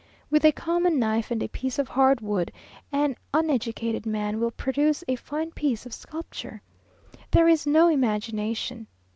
With 0.31 0.43
a 0.45 0.51
common 0.51 0.97
knife 0.97 1.29
and 1.29 1.43
a 1.43 1.47
piece 1.47 1.77
of 1.77 1.87
hard 1.89 2.21
wood, 2.21 2.51
an 2.91 3.15
uneducated 3.35 4.07
man 4.07 4.39
will 4.39 4.49
produce 4.49 5.03
a 5.07 5.15
fine 5.15 5.51
piece 5.51 5.85
of 5.85 5.93
sculpture. 5.93 6.59
There 7.29 7.47
is 7.47 7.67
no 7.67 7.87
imagination. 7.87 8.87